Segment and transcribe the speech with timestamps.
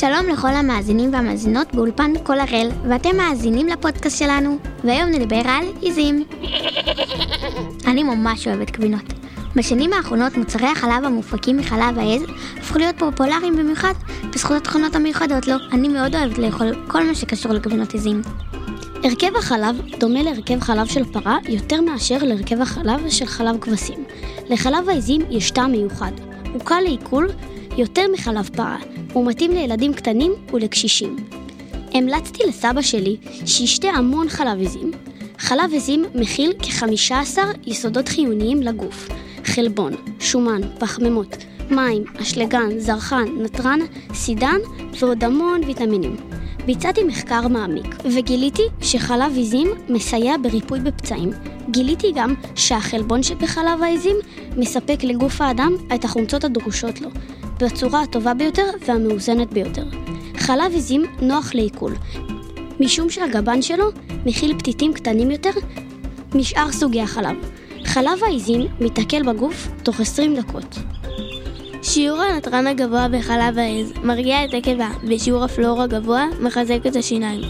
[0.00, 6.24] שלום לכל המאזינים והמאזינות באולפן כל הראל, ואתם מאזינים לפודקאסט שלנו, והיום נדבר על עיזים.
[7.86, 9.02] אני ממש אוהבת גבינות.
[9.56, 12.22] בשנים האחרונות מוצרי החלב המופקים מחלב העז
[12.56, 13.92] הפכו להיות פופולריים במיוחד
[14.34, 15.54] בזכות התכונות המיוחדות לו.
[15.72, 18.22] אני מאוד אוהבת לאכול כל מה שקשור לגבינות עיזים.
[19.04, 24.04] הרכב החלב דומה להרכב חלב של פרה יותר מאשר להרכב החלב של חלב כבשים.
[24.50, 26.12] לחלב העזים יש טעם מיוחד.
[26.52, 27.28] הוא קל לעיכול
[27.76, 28.76] יותר מחלב פרה.
[29.12, 31.16] הוא מתאים לילדים קטנים ולקשישים.
[31.94, 34.90] המלצתי לסבא שלי שישתה המון חלב עזים.
[35.38, 39.08] חלב עזים מכיל כ-15 יסודות חיוניים לגוף
[39.44, 41.36] חלבון, שומן, פחמימות,
[41.70, 43.78] מים, אשלגן, זרחן, נתרן,
[44.14, 44.58] סידן
[45.00, 46.16] ועוד המון ויטמינים.
[46.66, 51.30] ביצעתי מחקר מעמיק, וגיליתי שחלב עיזים מסייע בריפוי בפצעים.
[51.70, 54.16] גיליתי גם שהחלבון שבחלב העיזים
[54.56, 57.08] מספק לגוף האדם את החומצות הדרושות לו,
[57.60, 59.84] בצורה הטובה ביותר והמאוזנת ביותר.
[60.36, 61.94] חלב עיזים נוח לעיכול,
[62.80, 63.84] משום שהגבן שלו
[64.26, 65.50] מכיל פתיתים קטנים יותר
[66.34, 67.36] משאר סוגי החלב.
[67.84, 70.78] חלב העיזים מתעכל בגוף תוך 20 דקות.
[71.82, 77.40] שיעור הנתרן הגבוה בחלב העז מרגיע את הקיבה, ושיעור הפלואור הגבוה מחזק את השיניים.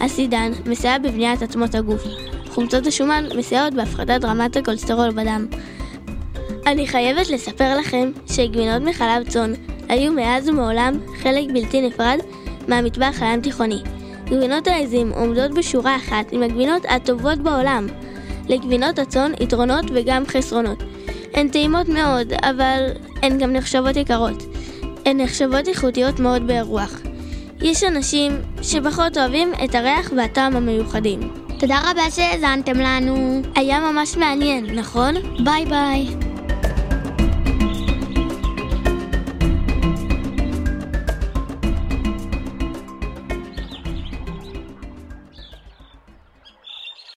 [0.00, 2.02] הסידן מסייע בבניית עצמות הגוף.
[2.48, 5.46] חומצות השומן מסייעות בהפחתת רמת הכולסטרול בדם.
[6.66, 9.52] אני חייבת לספר לכם שגבינות מחלב צאן
[9.88, 12.18] היו מאז ומעולם חלק בלתי נפרד
[12.68, 13.82] מהמטבח הים תיכוני.
[14.24, 17.86] גבינות העזים עומדות בשורה אחת עם הגבינות הטובות בעולם.
[18.48, 20.82] לגבינות הצאן יתרונות וגם חסרונות.
[21.34, 22.88] הן טעימות מאוד, אבל
[23.22, 24.42] הן גם נחשבות יקרות.
[25.04, 27.00] הן נחשבות איכותיות מאוד באירוח.
[27.60, 31.20] יש אנשים שפחות אוהבים את הריח והטעם המיוחדים.
[31.58, 33.42] תודה רבה שהאזנתם לנו.
[33.54, 35.14] היה ממש מעניין, נכון?
[35.44, 36.25] ביי ביי.